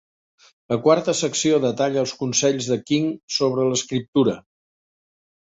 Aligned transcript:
La 0.71 0.77
quarta 0.85 1.13
secció 1.19 1.59
detalla 1.65 1.99
els 2.05 2.13
consells 2.23 2.71
de 2.73 2.79
King 2.93 3.07
sobre 3.37 3.69
l'escriptura. 3.75 4.37